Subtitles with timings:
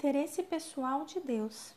[0.00, 1.74] interesse pessoal de Deus.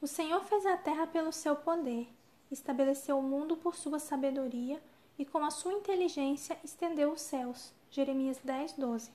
[0.00, 2.08] O Senhor fez a terra pelo seu poder,
[2.50, 4.82] estabeleceu o mundo por sua sabedoria
[5.18, 7.72] e com a sua inteligência estendeu os céus.
[7.90, 9.10] Jeremias 10, 12.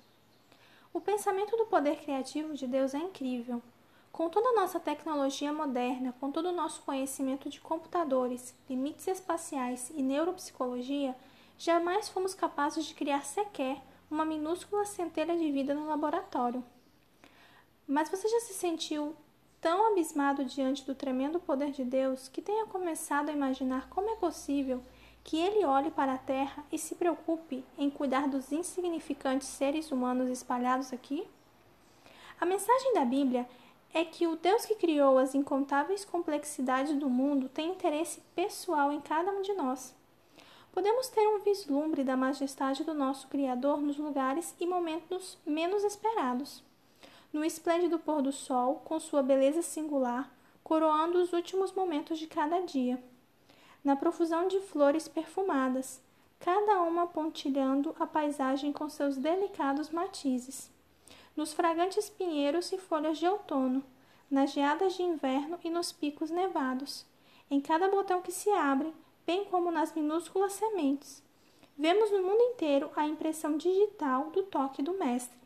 [0.93, 3.61] O pensamento do poder criativo de Deus é incrível.
[4.11, 9.91] Com toda a nossa tecnologia moderna, com todo o nosso conhecimento de computadores, limites espaciais
[9.95, 11.15] e neuropsicologia,
[11.57, 16.63] jamais fomos capazes de criar sequer uma minúscula centelha de vida no laboratório.
[17.89, 19.15] Mas você já se sentiu
[19.59, 24.15] tão abismado diante do tremendo poder de Deus que tenha começado a imaginar como é
[24.15, 24.83] possível
[25.23, 30.29] que ele olhe para a terra e se preocupe em cuidar dos insignificantes seres humanos
[30.29, 31.27] espalhados aqui?
[32.39, 33.49] A mensagem da Bíblia
[33.91, 39.01] é que o Deus que criou as incontáveis complexidades do mundo tem interesse pessoal em
[39.01, 39.95] cada um de nós.
[40.71, 46.68] Podemos ter um vislumbre da majestade do nosso Criador nos lugares e momentos menos esperados
[47.31, 50.31] no esplêndido pôr do sol, com sua beleza singular,
[50.63, 53.01] coroando os últimos momentos de cada dia.
[53.83, 56.01] Na profusão de flores perfumadas,
[56.39, 60.69] cada uma pontilhando a paisagem com seus delicados matizes.
[61.35, 63.83] Nos fragantes pinheiros e folhas de outono,
[64.29, 67.05] nas geadas de inverno e nos picos nevados,
[67.49, 68.93] em cada botão que se abre,
[69.25, 71.23] bem como nas minúsculas sementes.
[71.77, 75.38] Vemos no mundo inteiro a impressão digital do toque do Mestre.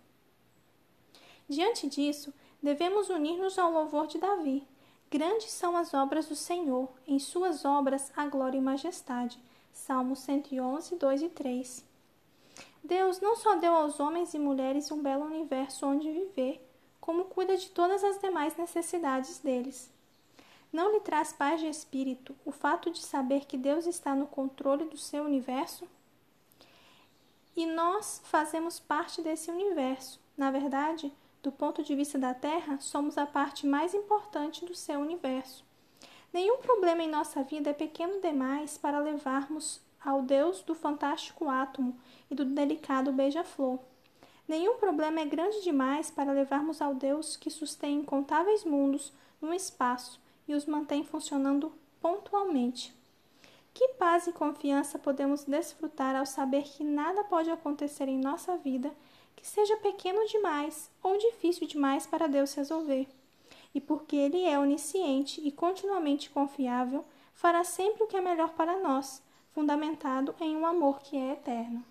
[1.48, 4.66] Diante disso, devemos unir-nos ao louvor de Davi.
[5.12, 9.40] Grandes são as obras do Senhor, em suas obras a glória e majestade.
[9.72, 11.86] Salmos 111, 2 e 3.
[12.84, 16.66] Deus não só deu aos homens e mulheres um belo universo onde viver,
[17.00, 19.92] como cuida de todas as demais necessidades deles.
[20.72, 24.86] Não lhe traz paz de espírito o fato de saber que Deus está no controle
[24.86, 25.88] do seu universo?
[27.56, 30.20] E nós fazemos parte desse universo.
[30.36, 35.02] Na verdade, do ponto de vista da Terra, somos a parte mais importante do seu
[35.02, 35.66] universo.
[36.32, 42.00] Nenhum problema em nossa vida é pequeno demais para levarmos ao Deus do fantástico átomo
[42.32, 43.78] e do delicado beija-flor.
[44.48, 50.20] Nenhum problema é grande demais para levarmos ao Deus que sustém incontáveis mundos no espaço
[50.48, 52.96] e os mantém funcionando pontualmente.
[53.74, 58.92] Que paz e confiança podemos desfrutar ao saber que nada pode acontecer em nossa vida
[59.36, 63.08] que seja pequeno demais ou difícil demais para Deus resolver.
[63.74, 68.80] E porque Ele é onisciente e continuamente confiável, fará sempre o que é melhor para
[68.80, 69.22] nós,
[69.54, 71.84] fundamentado em um amor que é eterno.